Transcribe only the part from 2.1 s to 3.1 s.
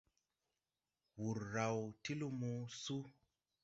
lumo súu.